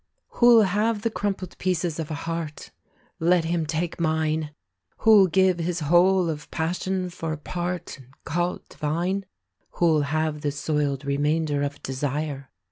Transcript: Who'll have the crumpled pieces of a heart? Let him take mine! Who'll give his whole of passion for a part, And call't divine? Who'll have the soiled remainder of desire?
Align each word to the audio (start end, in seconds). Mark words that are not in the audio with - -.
Who'll 0.29 0.63
have 0.63 1.03
the 1.03 1.11
crumpled 1.11 1.55
pieces 1.59 1.99
of 1.99 2.09
a 2.09 2.15
heart? 2.15 2.71
Let 3.19 3.45
him 3.45 3.67
take 3.67 3.99
mine! 3.99 4.49
Who'll 5.01 5.27
give 5.27 5.59
his 5.59 5.81
whole 5.81 6.27
of 6.27 6.49
passion 6.49 7.11
for 7.11 7.31
a 7.33 7.37
part, 7.37 7.99
And 7.99 8.07
call't 8.25 8.67
divine? 8.67 9.27
Who'll 9.73 10.01
have 10.01 10.41
the 10.41 10.51
soiled 10.51 11.05
remainder 11.05 11.61
of 11.61 11.83
desire? 11.83 12.49